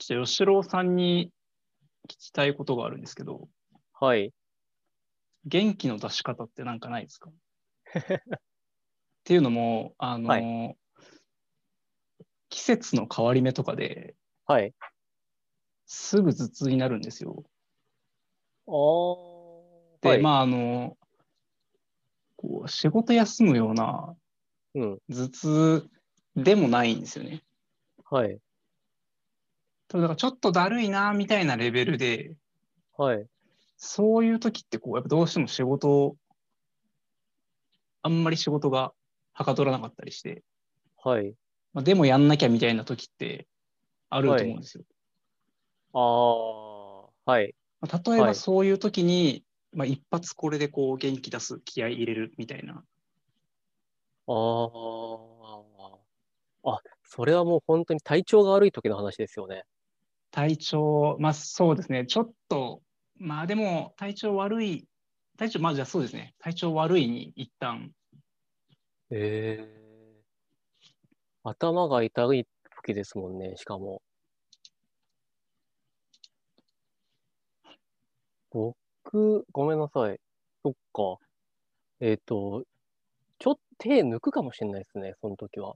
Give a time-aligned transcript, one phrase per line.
[0.00, 1.30] ちょっと吉郎さんに
[2.08, 3.48] 聞きたいことがあるんですけど、
[3.92, 4.32] はい。
[5.44, 7.30] 元気の出し方ってなんかないですか？
[7.30, 7.32] っ
[9.24, 10.74] ていうのも、あの、は
[12.48, 14.14] 季節の変わり目とかで
[14.46, 14.72] はい。
[15.86, 17.44] すぐ頭痛になるんですよ。
[18.66, 20.02] あー。
[20.02, 20.96] で、はい、まあ、あの、
[22.36, 24.16] こう仕事休むような
[24.74, 24.98] うん。
[25.10, 25.90] 頭痛
[26.36, 27.42] でもないんですよね。
[28.10, 28.38] はい。
[29.90, 32.36] ただからちょっとだるいなみたいなレベルで、
[32.96, 33.26] はい。
[33.76, 36.14] そういう時ってこう、やっぱどうしても仕事、
[38.02, 38.92] あんまり仕事が
[39.32, 40.44] はかどらなかったりして、
[41.02, 41.34] はい。
[41.72, 43.48] まあ、でもやんなきゃみたいな時って
[44.10, 44.84] あると思うんですよ。
[47.26, 47.54] はい。
[47.80, 52.84] まあ、例えばはいそういう時に、まあ、一発これでこう元気出す気合い入れるみたいな。
[54.28, 55.30] あー。
[56.62, 59.64] あ、それはもう本当に体調が悪い時の話ですよね。
[60.30, 62.82] 体調、まあそうですね、ちょっと、
[63.16, 64.88] まあでも体調悪い、
[65.36, 67.92] 体調、まあじゃあそうですね、体調悪いに一旦、
[69.10, 69.90] ええ
[71.42, 72.46] 頭が痛い
[72.84, 74.02] 時ですもんね、しかも。
[78.50, 80.20] 僕、ごめんなさい。
[80.62, 81.18] そっか。
[82.00, 82.64] えっと、
[83.38, 85.74] ちょっと手抜くかもしれないですね、その時は。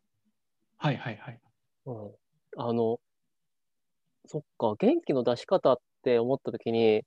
[0.77, 1.41] はいはいはい。
[1.87, 2.11] うん。
[2.57, 3.01] あの、
[4.27, 7.05] そっか、元気の出し方って思った時に、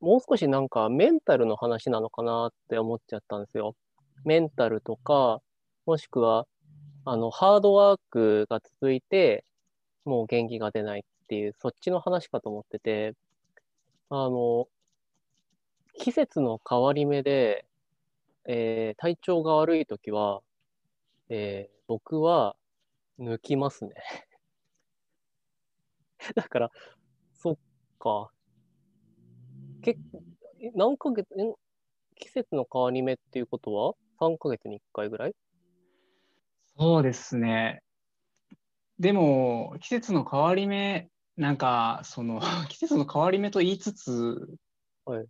[0.00, 3.74] もう少しなんかメンタルの話なのかなって思っちゃったんですよ。
[4.24, 5.40] メンタルとか、
[5.86, 6.46] もしくは、
[7.04, 9.44] あの、ハードワークが続いて、
[10.04, 13.14] もう元気が出ないっていう、そっちの話かと思ってて、
[14.10, 14.68] あの、
[15.94, 17.64] 季節の変わり目で、
[18.46, 20.42] えー体調が悪い時は、
[21.30, 22.56] えー僕は
[23.20, 23.94] 抜きますね。
[26.34, 26.70] だから、
[27.34, 27.56] そっ
[27.98, 28.30] か。
[29.82, 30.22] 結構、
[30.60, 31.54] え何ヶ月、え
[32.16, 35.34] 季節の変わり目っていうことは ?3 ヶ月に1回ぐらい？
[36.76, 37.82] そうですね。
[38.98, 44.48] でも、季節の変わり目、なんか、その、 季節の変わり目と言いつつ、
[45.04, 45.26] はい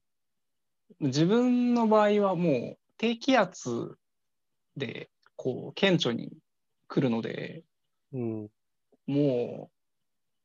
[1.00, 3.96] 自分の場合はもう低気圧
[4.76, 6.30] で、こう、顕著に
[6.86, 7.64] 来るので、
[8.12, 8.48] うん。
[9.06, 9.81] もう、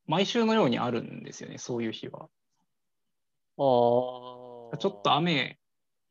[0.07, 2.23] 毎週のようにあるんですよね、そういう日は。
[2.23, 2.27] あ
[4.73, 4.77] あ。
[4.77, 5.59] ちょっと雨、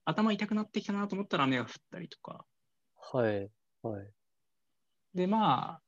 [0.05, 2.45] 頭痛くなってきたなと思ったら雨が降ったりとか。
[3.12, 3.51] はい。
[3.83, 4.12] はい。
[5.15, 5.83] で、まあ、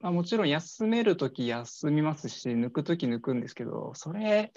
[0.00, 4.52] まあ、もちろん休めるとき休みますし、抜くとき抜くんですけど、それ、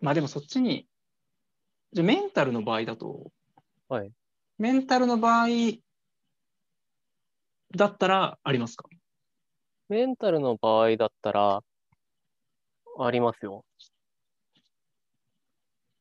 [0.00, 0.88] まあでもそっちに、
[1.92, 3.30] じゃあメンタルの場合だと、
[3.88, 4.12] はい。
[4.58, 5.48] メンタルの場合
[7.74, 8.88] だったらありますか？
[9.92, 11.62] メンタルの場合だったら、
[12.98, 13.62] ありますよ。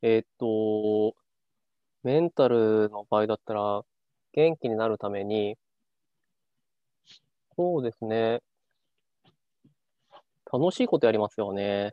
[0.02, 1.13] えーっと、
[2.02, 3.81] メンタルの場合だったら、
[4.31, 5.57] 元気になるために、
[7.57, 8.40] そうですね。
[10.50, 11.91] 楽しいことやりますよね。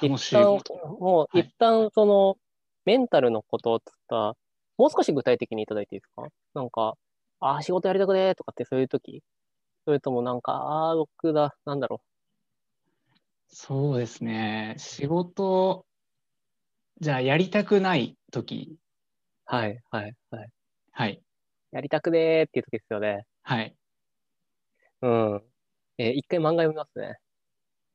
[0.00, 0.96] 楽しいこと。
[0.98, 2.38] もうはい一旦その、
[2.86, 4.36] メンタルのことって言ったら、
[4.78, 6.26] もう少し具体的にいただいていいですか？
[6.54, 6.94] なんか、
[7.40, 9.22] ああ、仕事やりたくねーとかってそういう時
[9.84, 12.02] それともなんか、ああ、僕だ、なんだろ
[13.48, 14.74] そうですね。
[14.78, 15.86] 仕事、
[17.00, 18.78] じゃあやりたくないとき、
[19.50, 19.54] う。
[19.54, 20.50] はい、はい、はい。
[20.92, 21.22] はい、
[21.72, 23.26] やりたくねーっていう時ですよね。
[23.42, 23.76] はい。
[25.02, 25.42] うん。
[25.98, 27.18] えー一回漫画読みますね。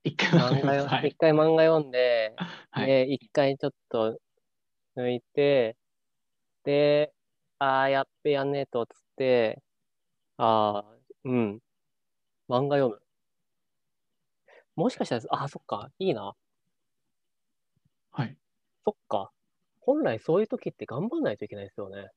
[0.03, 2.34] 一回漫画は読、い一、回漫画読んで、
[2.72, 4.20] はいで、一回ちょっと
[4.96, 5.78] 抜いて、
[6.64, 7.14] で、
[7.59, 9.62] ああ、やっべやんねえと、つって、
[10.38, 11.59] ああ、うん。
[12.50, 13.02] 漫画読む。
[14.75, 16.35] もしかしたら、ああ、そっか、いいな。
[18.12, 18.38] はい。
[18.85, 19.31] そっか。
[19.81, 22.09] 本来そういう時って頑張んないといけないですよね。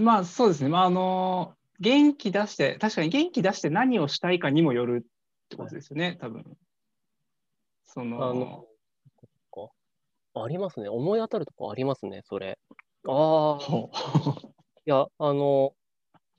[0.00, 0.68] まあそうですね。
[0.68, 6.44] まああの、元気出して、確かに元気出して何をしたいかにもよるってことですよね、多分。
[7.84, 8.66] そあのの、、
[9.20, 9.70] そっ
[10.34, 10.42] か。
[10.42, 10.88] ありますね。
[10.88, 12.58] 思い当たるとこありますね、それ。
[13.06, 14.38] ああ、
[14.86, 15.74] いや、あの、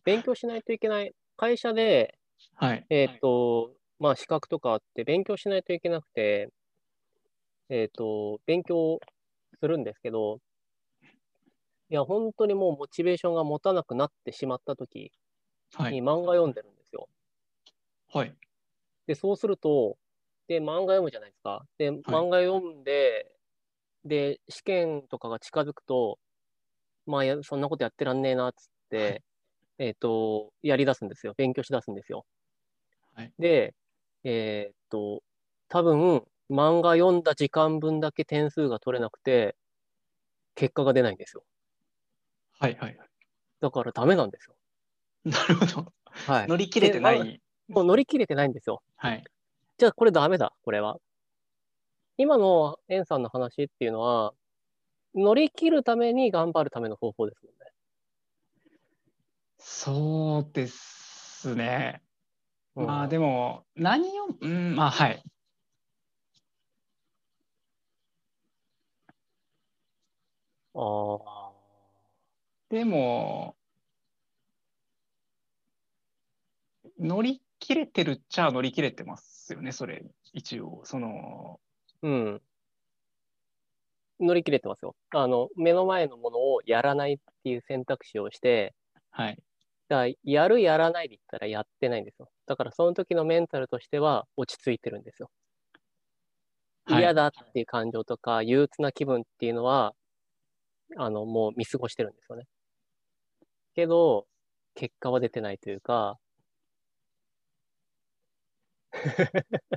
[0.06, 1.14] 勉強しないといけない。
[1.38, 2.18] 会社で、
[2.56, 2.90] はい。
[2.90, 6.52] えっと、まあ、資格とかあって、勉強しないといけなくて、
[7.70, 9.00] えっと、勉強
[9.60, 10.40] するんですけど、
[11.90, 15.12] いや、本当にもうモチベーションが持たなくなってしまった時
[15.74, 15.92] はい。
[15.92, 17.10] に漫画読んでるんですよ。
[18.08, 18.36] はい。
[19.08, 19.98] で、そうすると、
[20.48, 21.66] で、漫画読むじゃないですか。
[21.78, 23.36] で、漫画読んで、
[24.06, 26.20] で、試験とかが近づくと、
[27.06, 29.24] まあや、そんなことやってらんねえな、っつって、
[29.80, 31.34] えっ、と、やり出すんですよ。
[31.36, 32.26] 勉強し出すんですよ。
[33.16, 33.74] はいで、
[34.24, 35.24] えっ、と、
[35.70, 39.56] 多分、漫画読んだ時間分だけ点数が取れなくて、
[40.56, 41.44] 結果が出ないんですよ。
[42.60, 43.10] はいはいはい。
[43.62, 44.56] だからダメなんですよ。
[45.26, 45.94] なるほど。
[46.06, 46.48] はい。
[46.48, 47.42] 乗り切れてなでい。
[47.70, 48.82] もう乗り切れてないんですよ。
[48.98, 49.24] はい。
[49.78, 50.98] じゃあこれダメだ、これは。
[52.18, 54.34] 今のエンさんの話っていうのは、
[55.16, 57.59] 乗り切るために頑張るための方法ですもんね。
[59.60, 62.02] そうですね。
[62.76, 65.24] うんまあでも、何を、うん、まあはい。
[70.74, 71.52] ああ。
[72.70, 73.56] でも、
[77.00, 80.82] 乗り切れてるっちゃ乗り切れてますよね、それ、一応。
[80.86, 81.60] その、
[82.02, 82.42] うん。
[84.20, 84.96] 乗り切れてますよ。
[85.12, 88.74] あの、目の前のものをやらないっていう選択肢をして、
[89.12, 89.44] はい。
[89.90, 92.30] だからやるやらないで言ったらやってないんですよ。
[92.46, 95.30] だからその時のメンタルとしては落ち着いてるんですよ。
[96.86, 99.94] はい嫌だっていう感情とか憂鬱な気分っていうのは、
[100.98, 102.46] あの、もう見過ごしてるんですよね。
[103.76, 104.26] けど、
[104.76, 106.18] 結果は出てないというか、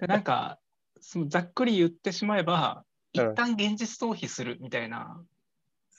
[0.00, 0.58] で なんか、
[1.00, 5.22] そのざっくり言ってしまえば、うん一旦現実逃避するみたいな、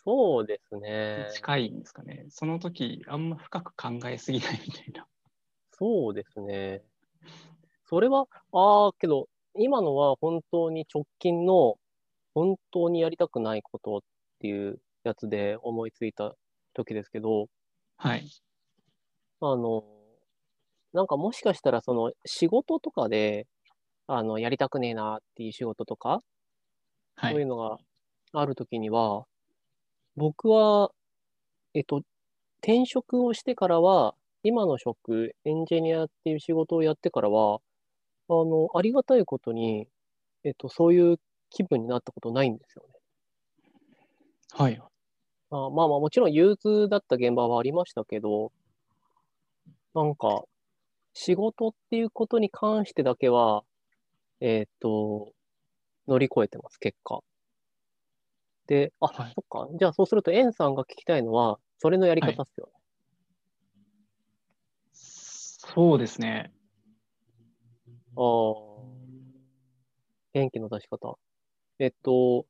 [0.06, 1.26] そうですね。
[1.30, 2.26] 近いんですかね。
[2.30, 5.08] その時、あんま深く考えすぎないみたいな。
[5.72, 6.86] そうですね。
[7.86, 11.78] それは、ああ、けど、今のは本当に直近の、
[12.34, 14.02] 本当にやりたくないことっ
[14.40, 16.36] ていうやつで思いついた
[16.74, 17.48] 時ですけど、
[17.98, 18.30] はい。
[19.42, 19.84] あの、
[20.94, 23.48] なんかもしかしたらその仕事とかで、
[24.08, 26.22] あの、やりたくねえなっていう仕事とか、
[27.16, 27.34] はい。
[27.34, 27.78] そういうのが
[28.34, 29.26] あるときには、
[30.16, 30.92] 僕は、
[31.74, 32.04] えっと、
[32.62, 37.62] 転職をしてからは、今の職、エンジニアっていう仕事をやってからは、
[38.30, 39.88] あの、ありがたいことに、
[40.44, 41.18] えっと、そういう
[41.50, 43.00] 気分になったことないんですよね。
[44.52, 44.82] はい。
[45.52, 48.52] あまあまあ、もちろん憂鬱だった現場はありましたけど、
[49.94, 50.44] なんか、
[51.14, 53.64] 仕事っていうことに関してだけは、
[54.42, 55.34] えっと、
[56.08, 57.22] 乗り越えてます、結果。
[58.68, 59.68] で、あ、はいそっか。
[59.78, 62.74] じゃあそうすると、エンさんが聞きたいのは、それのやり方っすよね。
[64.94, 66.54] そうですね。
[68.16, 68.24] ああ、
[70.34, 71.18] 元気の出し方。
[71.80, 72.46] えっと、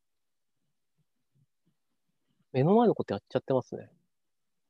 [2.51, 3.89] 目の前のことやっちゃってますね。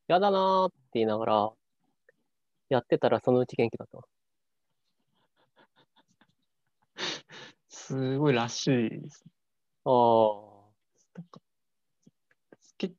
[0.07, 1.51] やだなーって言いながら、
[2.69, 3.99] やってたらそのうち元気だった。
[7.67, 9.25] すごいらしいです。
[9.85, 10.52] ああ、
[11.15, 11.41] なんか
[12.77, 12.93] け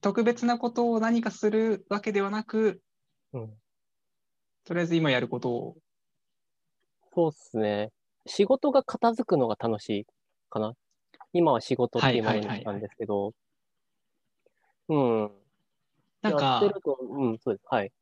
[0.00, 2.80] 特別なことを何かするわけではなく、
[3.32, 3.50] うん。
[4.64, 5.76] とりあえず今やることを、
[7.14, 7.90] そうっすね。
[8.26, 10.06] 仕事が片付くのが楽しい
[10.48, 10.74] かな。
[11.32, 13.32] 今は仕事っていうものにしたんですけど、
[14.88, 15.30] うん。
[16.22, 17.66] なんかうん、そうです。
[17.68, 17.92] はい。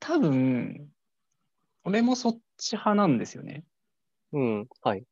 [0.00, 0.88] 多分、
[1.84, 3.64] 俺もそっち派なんですよね。
[4.32, 5.04] うん、はい。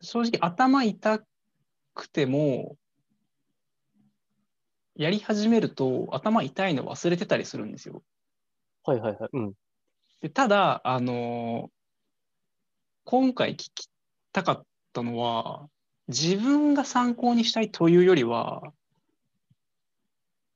[0.00, 1.24] 正直頭痛
[1.96, 2.76] くても、
[4.94, 8.02] やり始めると頭痛いの忘れてたりするんですよ。
[8.84, 9.30] はいはいはい。
[9.32, 9.52] うん。
[10.20, 11.70] でただ、あの
[13.04, 13.88] 今回聞き
[14.32, 15.68] たかったのは、
[16.08, 18.72] 自分が参考にしたいというよりは、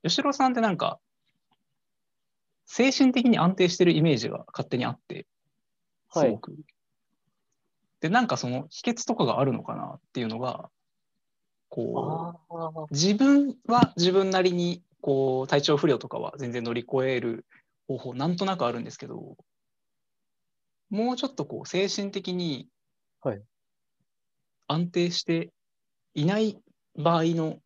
[0.02, 1.00] 吉郎さんってなんか、
[2.66, 5.26] 精神的に安定してるイメージが勝手にあって、
[6.12, 6.56] すはいごく。
[8.00, 10.70] で、なんかその秘訣とかがあるのかなっていうのが、
[11.70, 17.46] こう、自分は自分なりにこう体調不良とかは全然乗り越える
[17.88, 19.36] 方法なんとなくあるんですけど
[20.90, 22.68] もうちょっとこう精神的に
[23.22, 23.42] はい
[24.68, 25.50] 安定して
[26.14, 26.58] いない
[26.96, 27.58] 場合の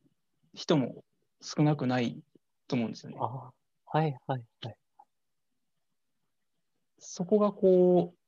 [0.54, 1.04] 人も
[1.42, 2.22] 少なくない
[2.68, 3.18] と思うんですよね。
[3.18, 3.52] は
[4.06, 4.76] いはいはい。
[6.98, 8.18] そこがこう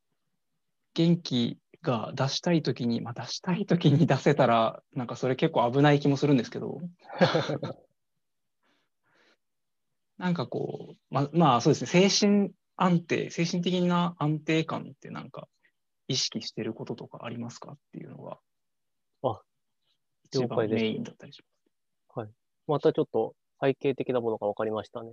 [0.93, 6.81] 元気が出したい時に、まあ、出したい時に出せたらなんかそれ結構危ない気もするんですけど。
[10.19, 15.47] なんかこう、ままあそうですね、精神安定、精神的な安定感ってなんか
[16.09, 18.39] 意識してることとかありますかっていうのが、
[19.23, 19.43] あ
[20.25, 21.43] 一番メインだったりし
[22.67, 25.13] またちょっと背景的なものが分かりましたね。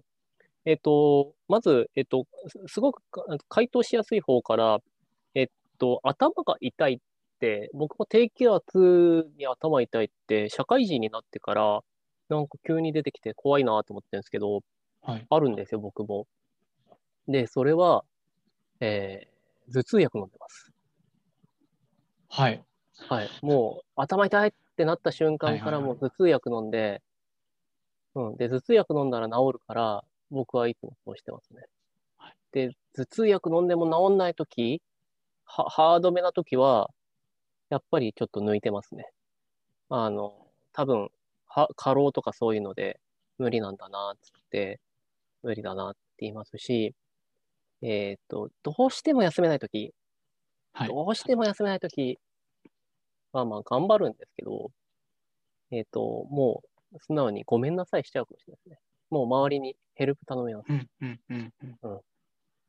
[0.65, 4.79] えっと、まず、えっと、すすごくか回答しやすい方から、
[5.79, 6.99] と、頭が痛いっ
[7.39, 11.81] て、僕も低気圧に頭痛いって、社会人になってから、
[12.29, 14.61] なんか急に出てきて怖いなと思ってるんですけど、
[15.01, 15.27] はい。
[15.29, 16.27] あるんですよ、僕も。
[17.27, 18.05] で、それは、
[18.79, 19.33] えー
[19.73, 20.73] 頭痛薬飲んでます。
[22.29, 22.63] はい。
[23.07, 23.29] はい。
[23.41, 27.01] もう、頭痛いってなった瞬間からもう頭痛薬飲んで、
[28.15, 28.37] うん。
[28.37, 31.63] で、頭痛薬飲んだら治るから、僕はいつもそうしてますね
[32.17, 32.35] はい。
[32.51, 34.81] で、頭痛薬飲んでも治んないとき、
[35.45, 36.89] は、ハードめなときは、
[37.69, 39.11] やっぱりちょっと抜いてますね。
[39.89, 41.09] あの、多分、
[41.47, 42.99] は、過労とかそういうので
[43.37, 44.79] 無理なんだな、つって、
[45.43, 46.95] 無理だなって言いますし、
[47.81, 49.93] えっと、どうしても休めないとき、
[50.73, 50.87] はい。
[50.87, 52.19] どうしても休めないとき
[53.31, 54.71] は、まあ、頑張るんですけど、
[55.71, 58.79] えっ、と、もう、素直にごめんなさいしちゃうかもしれないですね。
[59.09, 60.69] もう周りにヘルプ頼みます。
[60.69, 62.01] うんうんうんうん。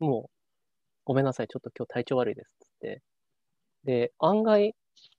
[0.01, 0.31] もう、
[1.05, 3.03] ごめんなさい、ちょっと今日体調悪いですって。
[3.85, 4.75] で、案外、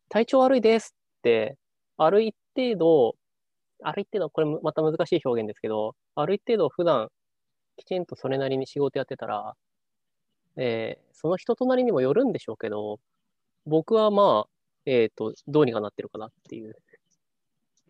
[0.09, 1.57] 体調悪いですって、
[1.97, 3.15] ある一定度、
[3.83, 7.09] ある一定度、これまた難しい表現ですけど、ある一定度普段、
[7.77, 9.55] きちんとそれなりに仕事やってたら、
[10.57, 12.99] えーその人となりにもよるんでしょうけど、
[13.65, 14.49] 僕はまあ、
[14.85, 16.75] えっ、と、どうにかなってるかなっていう。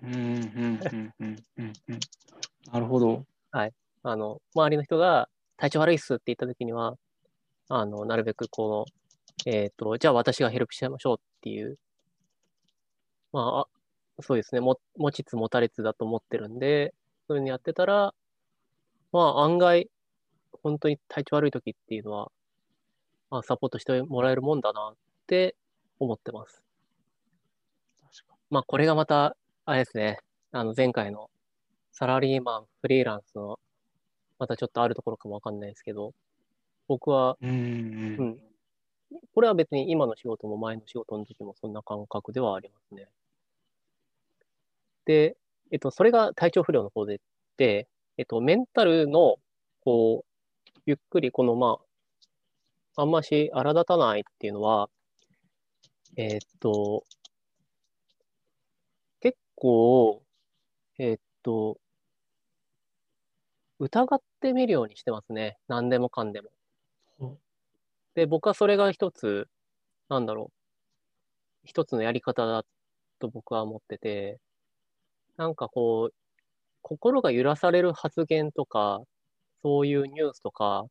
[0.04, 2.00] うんうんうんうんうんうん。
[2.72, 3.25] なるほど。
[4.04, 6.96] あの、周りの人が体調悪いっすって言った時には、
[7.69, 8.86] あの、なるべくこ
[9.45, 11.77] の、えっ、と、じゃあ私がヘルプしましょうっていう、
[13.34, 13.67] まあ、あ
[14.22, 16.93] そうですね、も、持ちつ持たれつだと思ってるんで、
[17.27, 18.13] そういうのやってたら、
[19.12, 19.89] まあ案外、
[20.63, 22.31] 本当に体調悪い時っていうのは、
[23.29, 24.95] まあ、サポートしてもらえるもんだなっ
[25.27, 25.55] て
[26.00, 26.63] 思ってます。
[28.50, 30.19] まあこれがまた、あれですね、
[30.51, 31.29] あの前回の
[31.91, 33.60] サラリーマン、フリーランスの、
[34.39, 36.13] またちょっとあるところかもわかんないですけど、
[36.88, 37.50] 僕は、に。
[37.50, 38.39] うん
[39.34, 43.08] これは別に今の仕事も前の仕事の時もそんな感覚ではありますね。
[45.06, 45.38] で、
[45.72, 47.22] えっと、それが体調不良の方で、
[47.58, 47.88] で、
[48.18, 49.38] えっと、メンタルの、
[49.82, 51.77] こう、ゆっくり、この、ま
[52.96, 54.89] あ、あんまし荒立たないっていうのは、
[56.18, 57.04] えっと、
[59.20, 60.24] 結構、
[60.98, 61.77] えっと、
[63.80, 65.58] 疑ってみるようにしてますね。
[65.68, 66.54] 何でもかんでも。
[68.15, 69.48] ほで、僕はそれが一つ、
[70.10, 70.53] なんだろう、
[71.65, 72.63] 一つのやり方だ
[73.19, 74.39] と僕は思ってて、
[75.38, 76.15] なんかこう、
[76.81, 79.01] 心が揺らされる発言とか、
[79.63, 80.86] そういうニュースとか、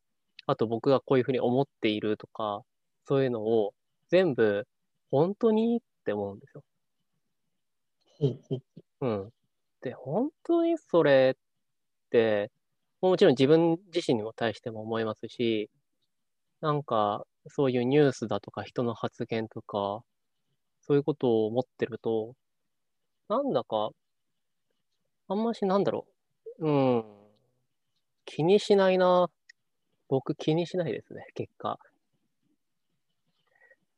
[0.47, 2.63] あと僕がこういうふうに思っているとか、
[3.07, 3.73] そういうのを
[4.09, 4.67] 全部、
[5.11, 6.63] 本当にって思うんですよ。
[9.01, 9.31] うん。
[9.81, 11.39] で、本当にそれっ
[12.11, 12.51] て、
[13.01, 15.69] もちろん自分自身にも対しても思いますし、
[16.65, 20.01] なんか、そういうニュースだとか人の発言とか、
[20.81, 22.33] そういうことを思ってると、
[23.29, 23.91] なんだか、
[25.27, 26.07] あんましなんだろ
[26.57, 26.67] う。
[26.67, 27.03] うん。
[28.25, 29.29] 気にしないな。
[30.09, 31.77] 僕気にしないですね、結果。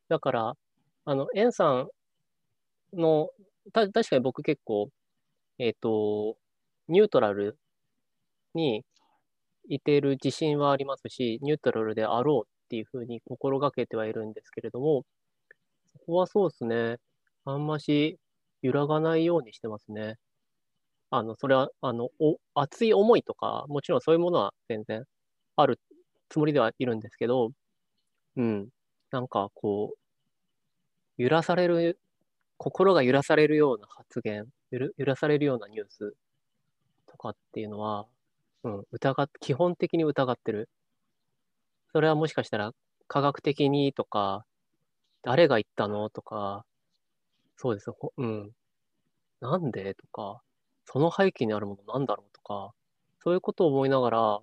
[0.10, 0.54] だから、
[1.06, 1.90] あの、エンさん
[2.94, 3.30] の、
[3.72, 4.90] た、確かに僕結構、
[5.58, 6.36] えっと、
[6.90, 7.58] ニュートラル
[8.54, 8.84] に
[9.70, 15.06] いてる自信はありますし、ニュートラルであろうっていうふうに心がけてはいるんですけれども、
[15.94, 16.98] そこはそうですね。
[17.46, 18.20] あんまし
[18.62, 20.18] 揺らがないようにしてますね。
[21.12, 25.06] あの、それは、あの、お、熱い思いとか、もちろんそういうものは全然
[25.56, 25.80] ある
[26.30, 27.52] つもりではいるんですけど、
[28.38, 28.70] うん。
[29.12, 29.98] なんかこう、
[31.18, 32.00] 揺らされる、
[32.58, 36.16] 心が揺らされるような発言、揺らされるようなニュース
[37.08, 38.08] とかっていうのは、
[38.64, 40.70] うん、疑っ、基本的に疑ってる。
[41.92, 42.74] それはもしかしたら
[43.08, 44.46] 科学的にとか、
[45.24, 46.66] 誰が言ったのとか、
[47.58, 47.92] そうです。
[47.92, 48.52] ほうん。
[49.42, 50.42] なんでとか、
[50.86, 52.74] その背景にあるものなんだろうとか、
[53.24, 54.40] そういうことを思いながら、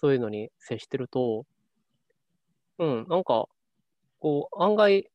[0.00, 1.46] そういうのに接してると、
[2.78, 3.46] うん、なんか、
[4.20, 5.10] こう、案外、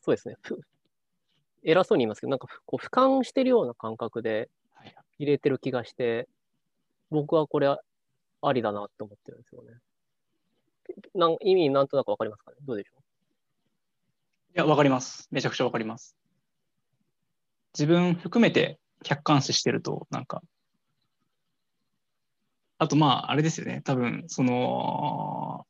[0.00, 0.36] そうですね。
[0.42, 0.60] ふ
[1.62, 6.28] 偉そうに言いますけど、なんかふ、こう、俯瞰してるような感覚ではい入れてる気がして、
[7.10, 7.68] 僕はこれ
[8.42, 9.72] ありだなって思ってるんですよね。
[11.14, 12.56] なん意味なんとなくわかりますかね？
[12.64, 13.02] どうでしょう？
[14.54, 15.28] いや、わかります。
[15.30, 16.16] めちゃくちゃわかります。
[17.74, 20.42] 自分含めて客観視してると、なんか、
[22.78, 23.82] あとまあ、あれですよね。
[23.84, 25.66] 多分、その、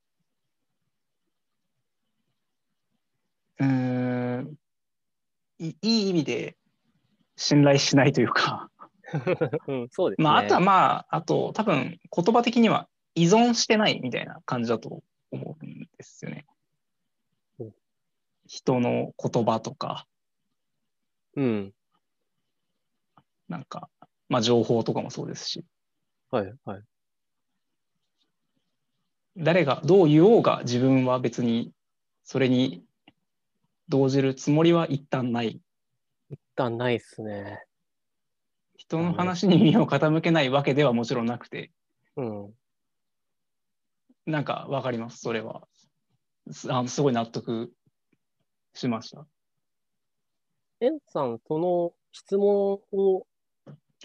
[3.58, 4.54] うん、
[5.58, 6.56] いいい意味で
[7.36, 8.70] 信頼しないというか、
[9.66, 10.24] ううん、そうですね。
[10.24, 16.46] まあ、あとはまあ、あと多分言葉的には依存してないみたいな感じだと思うんですよね
[17.58, 17.72] うん。
[18.46, 20.06] 人の言葉とか、
[21.36, 21.72] うん。
[23.48, 23.88] なんか、
[24.28, 25.64] まあ情報とかもそうですし。
[26.30, 26.82] はい、はい。
[29.36, 31.70] 誰がどう言おうが自分は別に
[32.24, 32.82] それに
[33.88, 35.60] 動じるつもりは一旦ない。
[36.30, 37.65] 一旦ないっすね。
[38.88, 41.72] 人の話に耳を傾けないわけではもちろんなくて、
[42.16, 42.54] うん。
[44.26, 45.68] なんかわかります、それは。
[46.50, 47.72] すあのすごい納得
[48.74, 49.26] しました。
[50.80, 53.26] エンさん、その質問を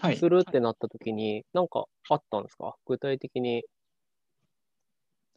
[0.00, 0.16] はい。
[0.16, 2.76] するってなった時に、なんかあったんですか？
[2.86, 3.64] 具体的に。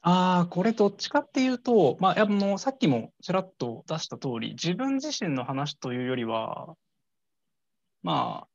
[0.01, 6.75] ああ、これどっちかっていうと、まあ、あの、さっきもちらっと出した通り、自分自身の話というよりは、
[8.03, 8.47] まあ、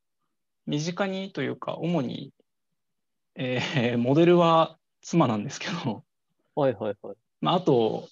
[0.71, 2.33] 身近にというか、主に、
[3.35, 6.05] えー モデルは妻なんですけど、
[6.55, 7.17] はい、はい、はい。
[7.41, 8.09] まあ、あと、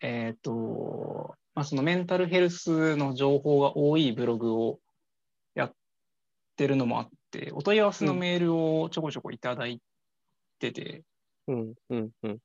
[0.00, 4.80] えっと、まあ、そのメンタルヘルスの情報が多いブログを
[5.54, 5.74] やっ
[6.56, 9.80] てるのもあって、お問い合わせのメールをちょこちょこいただい
[10.58, 11.04] てて、
[11.46, 12.38] うん、うん、うん。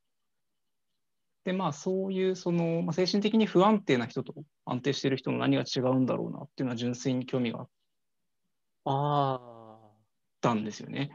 [1.46, 4.36] で、まあ、そういう、その、まあ、精神的に不安定な人と
[4.66, 7.70] 安定している人の何が違うんだろうなっていうのは純粋に興味があっ
[8.90, 9.92] あ
[10.42, 11.12] たんですよね。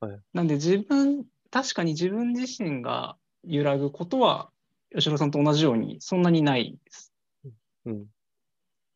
[0.00, 4.50] はいなんで、自分、確かに自分自身が揺らぐことは、
[4.94, 7.12] 吉野さんと同じようにそんなにないです。
[7.46, 7.48] あ、
[7.86, 8.06] うん。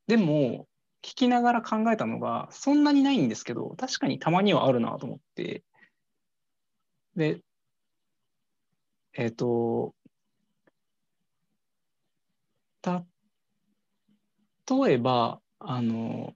[0.06, 0.68] でも、
[1.02, 5.64] 聞きながら考えたのが、そんなにないんですけど、確かにたまにはあるなと思って、
[7.16, 7.40] で、
[9.14, 9.94] えっ、と、
[14.68, 16.34] 例えば、あの、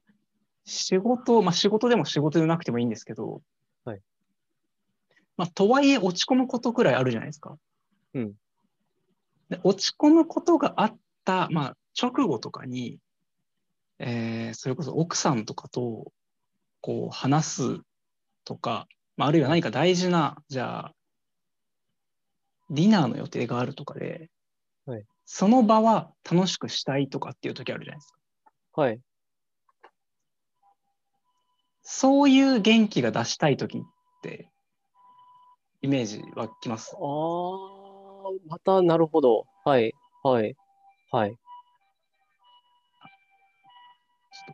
[0.65, 3.43] 仕事、まあ仕事でも仕事でなくてもいいんですけど、
[3.85, 4.01] はい。
[5.37, 7.57] まあ、とはいえ落ち込むことくらいあるじゃないですか。
[8.15, 8.35] うん。
[9.49, 12.99] で落ち込むことがあった、まあ、直後とかに、
[13.99, 16.13] えーそれこそ奥さんとかと
[16.81, 17.81] こう話す
[18.45, 20.95] とか、まあ、あるいは何か大事な、じゃあ、
[22.71, 24.31] ディナーの予定があるとかで、
[24.87, 28.13] はいその場は楽しくしたいとかっていう時あるじゃないです
[28.75, 28.83] か。
[28.83, 29.01] はい。
[31.85, 33.81] そういう元気が出したい時っ
[34.23, 34.51] て、
[35.83, 36.97] イメージ湧きます？
[36.97, 36.99] あ。
[36.99, 39.45] あ、また、なるほど。
[39.67, 39.93] はい、
[40.23, 40.57] はい、
[41.13, 41.37] はい。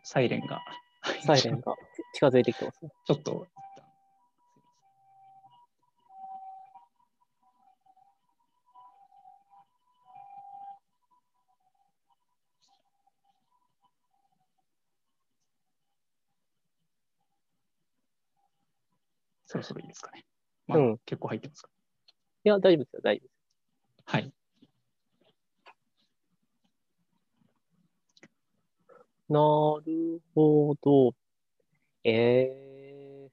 [0.03, 0.61] サイレンが。
[1.25, 1.73] サイレンが
[2.15, 2.91] 近づいてきてますね。
[3.07, 3.47] ちょっと、
[19.51, 20.23] そろそろいいですかね。
[20.65, 21.69] まあ、うん結構入ってますか。
[22.45, 23.33] いや、大丈夫ですよ、大丈夫です。
[24.05, 24.33] はい。
[29.27, 29.39] な
[29.85, 31.13] るほど。
[32.05, 33.29] えー、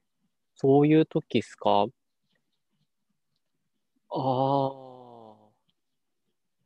[0.55, 1.85] そういう時っすか？
[4.09, 5.35] ああ。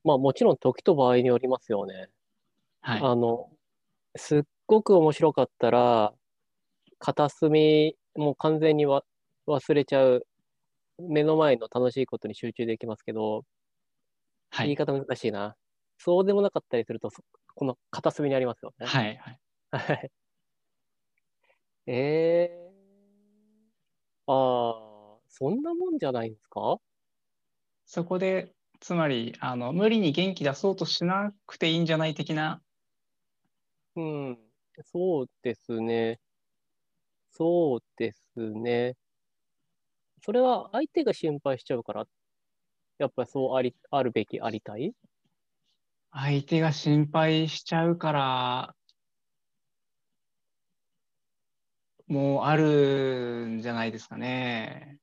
[0.03, 2.09] まあもちろん時と場合によりますよね。
[2.81, 3.01] はい。
[3.03, 3.51] あの、
[4.15, 6.11] すっごく面白かったら、
[6.97, 9.03] 片隅、もう完全にわ
[9.47, 10.27] 忘れちゃう、
[10.99, 13.45] 目の前の楽しいことに集中できますけど、
[14.51, 14.69] はい。
[14.69, 15.55] 言い方難しいな。
[15.97, 17.23] そうでもなかったりすると、そ
[17.55, 18.91] この片隅にありますよね。
[18.91, 19.17] はい。
[19.17, 19.39] はい。
[19.71, 20.11] はい。
[21.85, 26.79] えー、ああ、そんなもんじゃないんですか？
[27.85, 32.61] そこで、つまり、あの、無理に元気出そうとしなくていいんじゃない的な。
[33.95, 34.39] うん、
[34.83, 36.19] そうですね。
[37.31, 38.95] そうですね。
[40.25, 42.05] それは相手が心配しちゃうから、
[42.97, 44.93] やっぱりそうあり、あるべき、ありたい？
[46.11, 48.75] 相手が心配しちゃうから、
[52.07, 54.97] もうあるんじゃないですかね。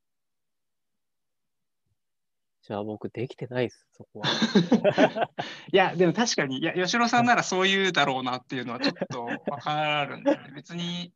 [2.62, 4.28] じゃあ僕できてないです、そこは。
[5.70, 10.52] いや、でも確かに、いや、吉野さんならそう言うだろうなっていうのはちょっとわかるんだよね。
[10.54, 11.12] 別に、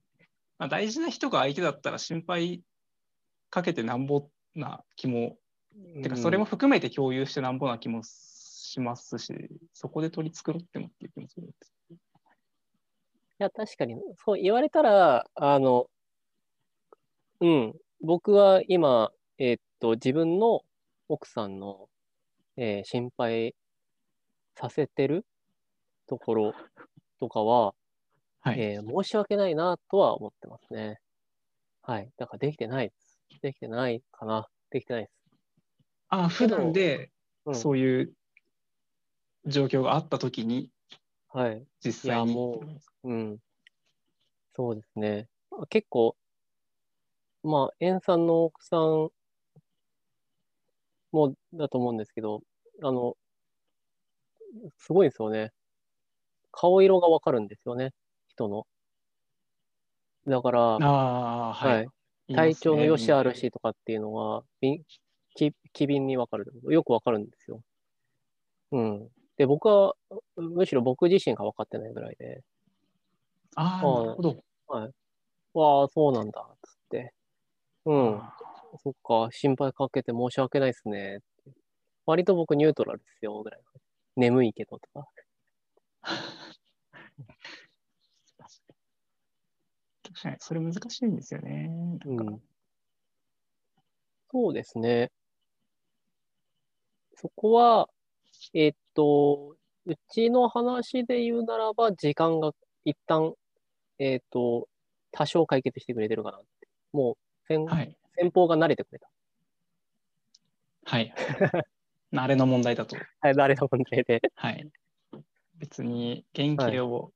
[0.58, 2.62] まあ、大事な人が相手だったら心配
[3.54, 5.38] かけてなんぼな気も、
[6.02, 9.32] てかそれも含めて共有してなんぼな気もしますし、
[9.72, 11.72] そこで取り繕ってもっていう気もするんです。
[11.92, 11.96] い
[13.38, 15.88] や、確かに、そう言われたら、あの、
[17.40, 20.62] うん、僕は今、えーっと、自分の
[21.08, 21.88] 奥さんの、
[22.56, 23.54] えー心配
[24.56, 25.24] させてる
[26.08, 26.54] ところ
[27.20, 27.74] とかは、
[28.40, 28.60] はい。
[28.60, 30.98] えー申し訳ないなとは思ってますね。
[31.82, 32.10] はい。
[32.16, 33.03] だからできてないです。
[33.42, 34.48] できてないかな。
[34.70, 35.12] できてないです。
[36.08, 37.10] あ、普段で
[37.46, 38.14] うん、そういう
[39.46, 40.70] 状況があったときに、
[41.28, 41.66] はい。
[41.84, 42.32] 実際に。
[42.32, 42.60] いやも
[43.04, 43.38] うん。
[44.54, 45.28] そうですね。
[45.68, 46.16] 結構、
[47.44, 49.10] まあ、エンさんの奥さん
[51.12, 52.42] もだと思うんですけど、
[52.82, 53.16] あの、
[54.78, 55.52] すごいですよね。
[56.52, 57.92] 顔色がわかるんですよね、
[58.28, 58.66] 人の。
[60.26, 60.78] だから、あ
[61.50, 61.74] あ、はい。
[61.76, 64.82] はい体調の良し悪しとかっていうのは、び
[65.34, 66.52] き機敏にわかる。
[66.68, 67.60] よくわかるんですよ。
[68.72, 69.08] うん。
[69.36, 69.94] で、僕は、
[70.36, 72.42] むしろ僕自身が分かってないぐらいで、
[73.56, 74.44] ああ、はいなるほど。
[75.54, 77.14] わあ、そうなんだ、つって。
[77.86, 78.18] うん。
[78.18, 78.36] あ
[78.82, 81.20] そっか、心配かけて申し訳ないですね。
[82.06, 83.60] 割と僕ニュートラルですよ、ぐらい。
[84.16, 85.08] 眠いけどとか。
[90.14, 91.98] ー確かに、それ難しいんですよね。
[92.06, 92.40] うなん。
[94.30, 95.10] そうですね。
[97.16, 97.88] そこは、
[98.52, 102.52] えっと、うちの話で言うならば、時間が
[102.84, 103.34] 一旦、
[103.98, 104.68] えっと、
[105.12, 106.68] 多少解決してくれてるかなって。
[106.92, 107.96] もう、先はい。
[108.16, 109.08] 先方が慣れてくれた。
[110.84, 111.14] はい。
[112.12, 112.96] 慣れの問題だと。
[113.20, 114.20] はい、慣れた問題で。
[114.34, 114.70] はい。
[115.56, 117.13] 別に元気を、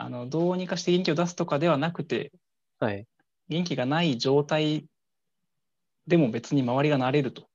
[0.00, 2.30] あの、どうにかして元気を出すとかではなくて、
[2.78, 3.04] はい。
[3.48, 4.86] 元気がない状態
[6.06, 7.48] でも別に周りが慣れると。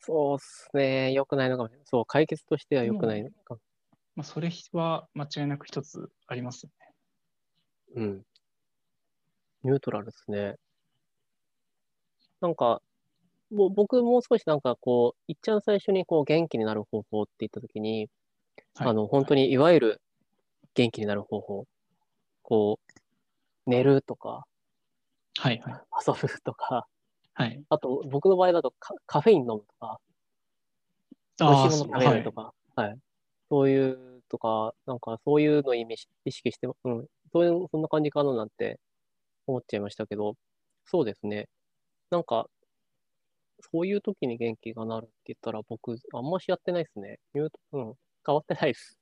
[0.00, 1.12] そうっすね。
[1.12, 1.86] 良くないのかもしれない。
[1.86, 3.58] そう、解決としては良くないのか。
[4.16, 8.02] まあ、それは間違いなく一つありますよね。
[8.02, 8.22] うん。
[9.62, 10.56] ニュートラルですね。
[12.40, 12.82] なんか、
[13.50, 18.08] もう僕もう少しなんかこう、いっちゃん最初にこう元気になる方法って言ったときに、
[18.74, 20.02] はいあの、本当にいわゆる
[20.76, 21.66] 元気になる方法。
[22.42, 22.78] こ
[23.66, 24.44] う、寝るとか、
[25.38, 25.74] はいはい。
[26.06, 26.86] 遊ぶとか、
[27.34, 27.62] はい。
[27.68, 29.98] あと僕の場合だとカカフェイン飲むとか、
[31.40, 32.98] 美味しいもの食べるとか、はい。
[33.50, 35.86] そういうとか、なんかそういうのを意
[36.26, 38.78] 識して、うん、そういう、そんな感じかななんて
[39.46, 40.34] 思っちゃいましたけど、
[40.84, 41.48] そうですね。
[42.10, 42.48] なんか、
[43.72, 47.18] そういう時に元気がなるって言ったら僕、あんましやってないですね。
[47.34, 48.98] 言うとうん、変わってないです。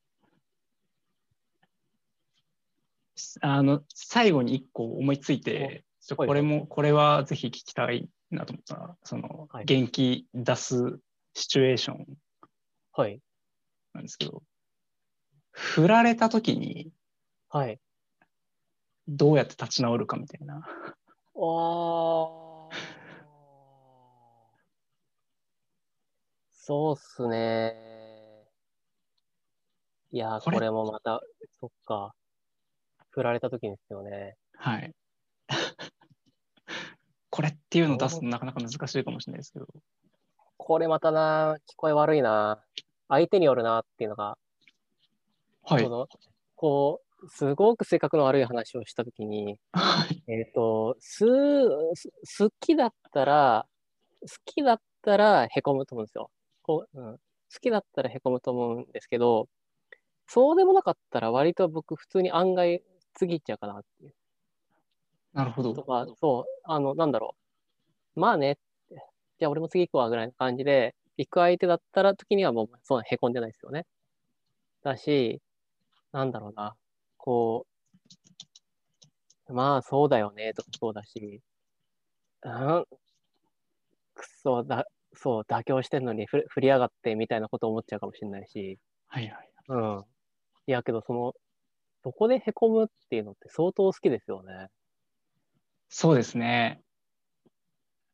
[3.40, 5.84] あの、最後に一個思いついて、
[6.16, 10.98] これも、これはぜひ聞きたいなと思ったら、そのはい、元気出す
[11.34, 12.06] シチュエーション
[12.92, 13.20] はい。
[13.92, 14.42] なんですけど、
[15.52, 16.92] 振られた時に
[17.48, 17.80] はい。
[19.06, 20.56] どうやって立ち直るかみたいな。
[20.56, 22.54] あー。
[26.50, 27.74] そうっすね。
[30.10, 31.20] いやこれもまた、
[31.60, 32.14] そっか。
[33.14, 34.36] 振られた時ですよね。
[34.56, 34.92] はい。
[37.30, 39.66] これっていうのを出すのなかなか難しいかもしれないですけど。
[40.56, 42.64] これまたな、聞こえ悪いな。
[43.08, 44.36] 相手によるなっていうのが、
[45.62, 45.88] はいそ。
[45.88, 46.08] の
[46.56, 50.22] こう、すごく性格の悪い話をしたときに、はい。
[50.26, 51.24] えっ、と、す、
[52.24, 53.66] す好きだったら、
[54.22, 56.30] 好きだったらへこむと思うんですよ。
[56.62, 57.20] こう、うん、好
[57.60, 59.48] きだったらへこむと思うんですけど、
[60.26, 62.82] そうでもなかったら割と僕普通に案外
[63.14, 64.14] 次行っちゃうかなっていう。
[65.32, 65.74] なるほど。
[65.74, 67.36] とか、そう、あの、なんだろ
[68.16, 68.20] う。
[68.20, 68.62] まあねって、
[69.38, 73.86] じゃあ俺も次行くわぐらいの感じで、行く相手だったら時にはもうそんなへこんでないですよね。
[74.82, 75.42] だし、
[76.12, 76.76] なんだろうな。
[77.18, 77.66] こ
[79.48, 81.40] う、まあそうだよねとかそうだし、
[82.42, 82.86] うん、
[84.14, 89.50] くそ、だ、そう、妥協してんのにふ振りやがってみたいなこと思っちゃうかもしれないし、はいはい。
[89.68, 90.04] うん。
[90.66, 91.34] いやけどその、
[92.04, 94.68] そこでへこむっていうのって相当好きですよね。
[95.88, 96.82] そうですね。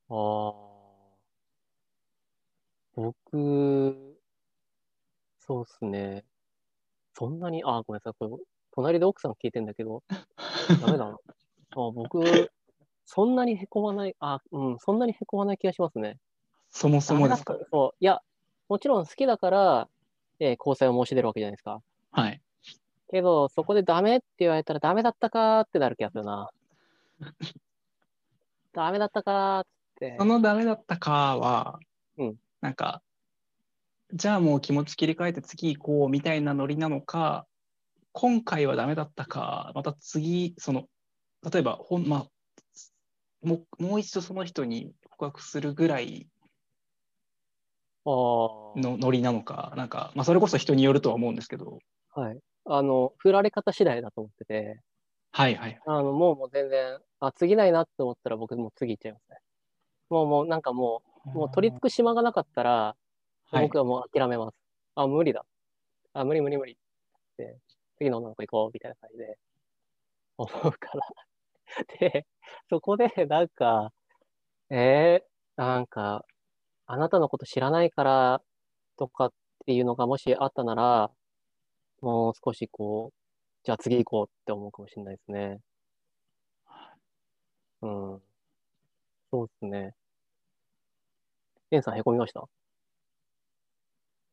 [0.09, 0.71] ああ。
[2.95, 4.17] 僕、
[5.41, 6.25] そうっすね。
[7.15, 8.13] そんなに、あ、ごめんなさい。
[8.17, 10.05] これ、隣で奥さん聞いてんだけど、
[10.81, 11.17] ダメだな。
[11.75, 12.23] あ、僕、
[13.05, 16.21] そんなにへこまない、あ、うん、そんなにへこまない気がしますね。
[16.71, 17.97] そもそもですかそう。
[17.99, 18.23] いや、
[18.69, 19.89] もちろん好きだから、
[20.39, 21.83] えー交際を申し出るわけじゃないですか。
[22.13, 22.41] はい。
[23.11, 26.51] けど、そこでダメって言われたらダメだったかーってなる気がするな。
[28.73, 29.67] ダメだったかーっ
[29.99, 30.25] てそ。
[30.25, 31.81] のダメだったかは、
[32.17, 33.03] うんなんか、
[34.13, 37.47] じゃあもう気持ち切り替えて次行こうみたいなノリなのか、
[38.13, 40.89] 今回はダメだったか、また次、その、
[41.51, 42.27] 例えば、ほん、まあ、
[43.43, 46.29] もうもう一度その人に告白するぐらい
[48.05, 51.79] のノリなのか、なんか、まあ、それこそ人によるとは思うんですけど、
[52.15, 52.41] はい。
[52.67, 54.81] あの、振られ方次第だと思ってて、
[55.33, 55.81] はいはい。
[55.87, 59.39] あの、もうもう全然、あ、次ないなって思ったら僕もう次行っちゃいますね。
[60.09, 62.97] もうもうなんかもう、もう取り付く島がなかったら、
[63.53, 64.57] はい僕はもう諦めます。
[64.95, 65.45] あ、無理だ。
[66.13, 66.77] あ、無理無理無理っ
[67.37, 67.59] て、
[67.99, 69.39] 次の女の子行こうみたいな感じで
[70.37, 71.01] 思うから。
[71.99, 72.27] で、
[72.69, 73.93] そこでなんか、
[74.71, 76.25] えー、なんか、
[76.87, 78.43] あなたのこと知らないから
[78.97, 79.33] とかっ
[79.67, 81.11] ていうのがもしあったなら、
[82.01, 83.17] もう少しこう、
[83.65, 85.61] じゃあ次行こうって思うかもしれないですね。
[87.83, 88.23] うん。
[89.31, 89.95] そうですね。
[91.71, 92.43] エンさんへこみました？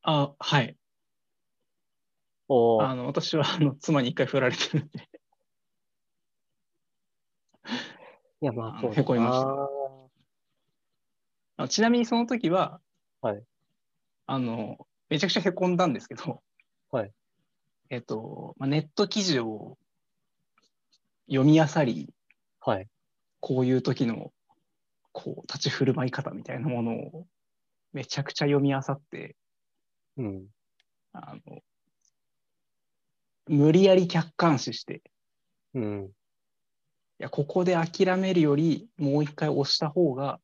[0.03, 0.75] あ、はい。
[2.49, 5.10] おあの私はあの妻に一回振られてるんで
[8.41, 9.41] いや、まあ、そうへこみまし
[11.58, 11.67] たあ。
[11.67, 12.80] ちなみにその時は、
[13.21, 13.43] はい。
[14.27, 14.77] あの、
[15.10, 16.41] めちゃくちゃへこんだんですけど、
[16.91, 17.12] はい。
[17.89, 19.78] えっと、まあ、ネット記事を
[21.28, 22.13] 読み漁り、
[22.60, 22.88] はい。
[23.39, 24.34] こういう時の、
[25.12, 27.28] こう、立ち振る舞い方みたいなものを
[27.93, 29.36] めちゃくちゃ読み漁って、
[30.17, 30.47] うん。
[31.13, 31.62] あの、
[33.47, 35.02] 無理やり客観視して、
[35.73, 36.12] うん。
[37.19, 40.39] いや、ここで諦めるより、もう一回押した方が、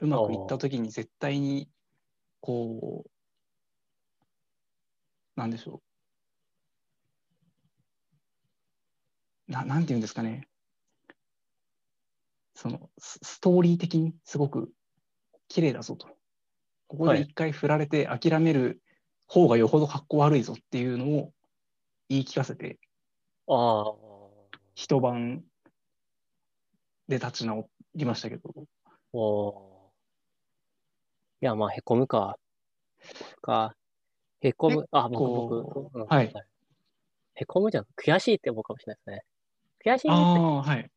[0.00, 1.68] うまくいった時に絶対に、
[2.40, 3.10] こう、
[5.38, 5.80] なんでしょ
[9.48, 9.52] う。
[9.52, 10.48] ななんていうんですかね。
[12.54, 14.72] そのストーリー的にすごく
[15.46, 16.08] 綺麗だぞと。
[16.88, 18.82] ここで一回振られて諦める
[19.28, 21.32] 方がよほど格好悪いぞっていうのを
[22.08, 22.80] 言い聞かせて、
[23.46, 23.94] あ
[24.74, 25.44] 一晩
[27.06, 28.52] で立ち直りましたけど。
[29.12, 29.92] お
[31.40, 32.38] いや、まあ、へこむか。
[33.40, 33.76] か。
[34.40, 34.88] へこむ。
[34.92, 36.32] あ、僕、僕、うん、はい。
[37.34, 37.86] へこむじゃん。
[37.96, 39.24] 悔しいって思うかもしれないですね。
[39.84, 40.90] 悔しいはい。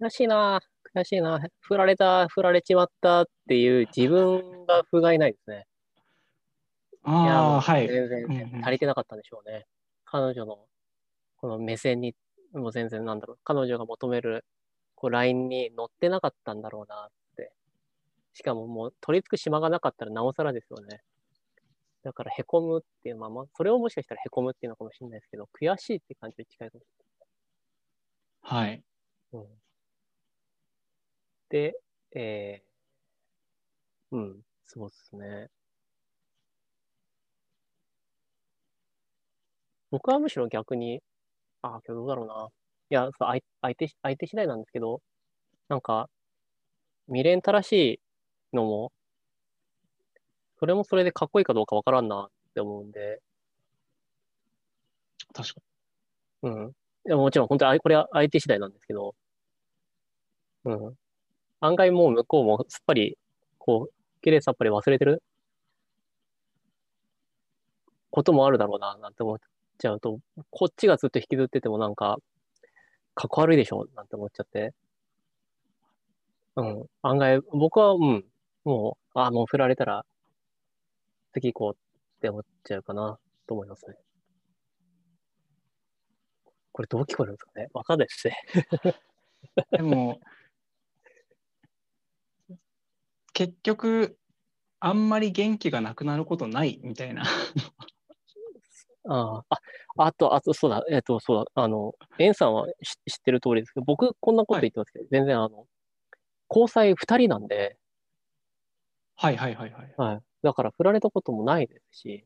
[0.00, 0.60] 悔しいな。
[0.94, 1.40] 悔しいな。
[1.60, 5.66] 振られた、振られちまったっていう自分が不甲斐ないですね。
[7.04, 7.88] ああ、はい。
[7.88, 9.52] 全然足りてなかったんでしょうね。
[10.12, 10.58] うんうん、彼女の
[11.36, 12.14] この目線に、
[12.52, 14.44] もう全然なんだろう、彼女が求める
[14.94, 17.52] こうラインに乗ってなかったんだろうなって。
[18.32, 21.02] しかももう取り付く島がなかったらなおさらですよね。
[22.06, 28.66] だからへこむっていうまま、それをもしかしたらへこむっていうのかもしれないですけど、悔しいって感じに近いかもしれない。
[28.68, 28.82] はい。
[29.32, 29.46] うん、
[31.48, 31.74] で、
[32.14, 35.48] えー、うん、そうですね。
[39.90, 41.02] 僕はむしろ逆に、
[41.62, 42.48] ああ、今日どうだろうな。
[42.90, 45.02] いや、相相手、相手次第なんですけど、
[45.68, 46.10] なんか、
[47.08, 48.00] 未練たらし
[48.52, 48.92] いのも、
[50.66, 53.20] それもそれでかっこいいかどうかわからんなって思うんで。
[55.32, 55.60] 確か
[56.44, 56.50] に。
[56.50, 56.70] うん。
[56.70, 56.74] い
[57.10, 59.14] や、もちろん、本当に、これは相手次第なんですけど、
[60.64, 60.94] うん。
[61.60, 63.18] 案外もう向こうもすっぱり、
[63.58, 65.22] こう、綺麗さっぱり忘れてる
[68.10, 69.38] こともあるだろうな、なんて思っ
[69.78, 70.18] ちゃうと、
[70.50, 72.18] こっちがずっと引きずっててもなんか、
[73.14, 74.74] かっこ悪いでしょ、なんて思っちゃって。
[76.56, 76.86] うん。
[77.02, 78.24] 案外、僕は、うん。
[78.64, 80.04] もう、あ、もう振られたら、
[81.36, 83.96] 次行こうって思っちゃうかな、と思いますね。
[86.72, 87.68] これどう聞こえるんですかね？
[87.74, 88.36] わかんないですね。
[89.70, 90.18] でも、
[93.34, 94.18] 結局、
[94.80, 97.24] あんまり元気がなくなることないみたいな
[99.08, 99.58] ああ、
[99.98, 102.66] あと、あと、そうだ、えっ、ー、と、そうだ、あの、エンさんは
[103.06, 105.66] 知ってる通りですけど、僕、こんなこと言ってますけど、はい、全然、あの、
[106.50, 107.76] 交際2人なんで、
[109.16, 109.94] はいはいはいはい。
[109.96, 110.20] はい。
[110.46, 112.24] だから、振られたこともないですし、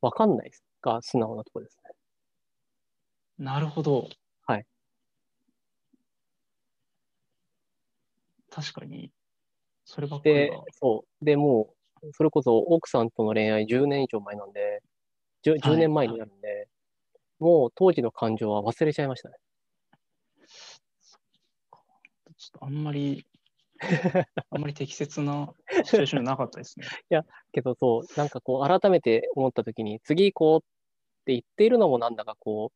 [0.00, 1.90] わかんないですが、素直なところですね。
[3.38, 4.08] なるほど。
[4.46, 4.66] はい。
[8.52, 9.10] 確かに、
[9.84, 11.24] そればっかりで、そう。
[11.24, 14.80] でもう、それこそ奥さんとの恋愛10年以上前なんで、
[15.42, 16.66] 10, 10年前になるんで、はい、
[17.40, 19.34] もう当時の感情は忘れちゃいましたね。
[22.36, 23.26] ちょっとあんまり、
[24.50, 26.86] あんまり適切なシチュエーションなかったですね。
[27.10, 32.72] いや、けどそう、なんかこう、改めて思ったときに、次行こうって言っているのもなんだかこ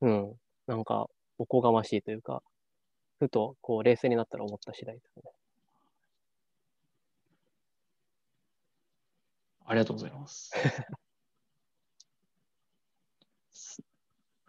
[0.00, 2.42] う、うん、なんか、おこがましいというか、
[3.18, 5.30] ふと、こう、冷静になったら思った次第ですね。
[9.66, 10.50] ありがとうございます。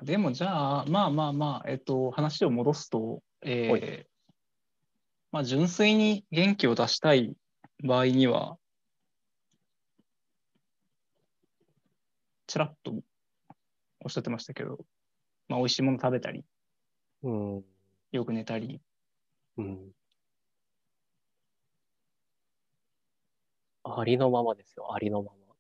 [0.04, 4.12] でもじゃあ、まあまあまあ、えっと、話を戻すと、えー、
[5.32, 7.36] まあ、純粋に元気を出したい
[7.84, 8.58] 場合には、
[12.48, 12.94] ちらっと
[14.04, 14.86] おっしゃってましたけど、
[15.48, 16.44] まあ、美味しいもの食べたり、
[17.24, 17.66] うん、
[18.12, 18.82] よく寝たり、
[19.58, 19.92] うん、
[23.84, 25.56] ありのままですよ、ありのまま。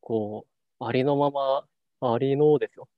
[0.00, 0.46] こ
[0.80, 1.66] う、ありのまま
[2.00, 2.88] ありのですよ。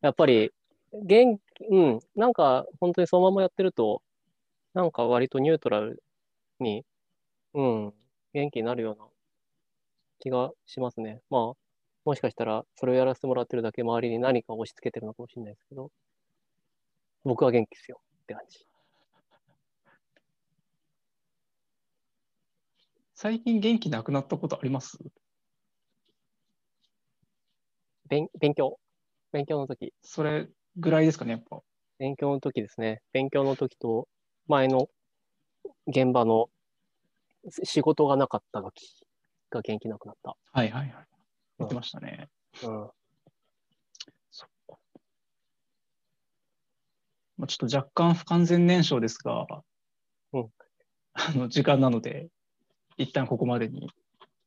[0.00, 0.50] やっぱり、
[0.92, 4.02] 元気、うん、なんか本当にそのままやってると、
[4.74, 6.02] なんか割とニュートラル
[6.60, 6.84] に、
[7.54, 7.94] うん、
[8.34, 9.06] 元気になるような
[10.20, 11.20] 気がしますね。
[11.30, 11.52] まあ、
[12.04, 15.90] もしかしたらそれをやらせてもらってるだけ周りに何か押し付けてるのかもしれないですけど、
[17.24, 18.66] 僕は元気ですよって感じ。
[23.14, 24.96] 最近元気なくなったことあります？
[28.08, 28.78] 勉勉強。
[29.32, 29.92] 勉強の時。
[30.02, 31.60] それぐらいですかね、やっぱ。
[31.98, 33.02] 勉強の時ですね。
[33.12, 34.08] 勉強の時と、
[34.46, 34.88] 前の
[35.86, 36.48] 現場の
[37.64, 39.04] 仕事がなかった時
[39.50, 40.36] が元気なくなった。
[40.52, 41.06] はいはいはい。
[41.58, 42.28] 言ってましたね。
[42.62, 42.90] うん。
[44.30, 44.78] そっか。
[47.36, 49.46] まあ、ちょっと若干不完全燃焼ですが、
[50.32, 50.48] うん
[51.20, 52.28] あの時間なので、
[52.96, 53.90] 一旦ここまでに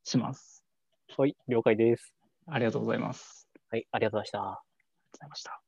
[0.04, 0.64] します。
[1.18, 2.14] はい、了解です。
[2.46, 3.46] ありがとうございます。
[3.70, 4.38] はい、ありがとうございました。
[4.38, 4.62] ありがとう
[5.12, 5.61] ございました。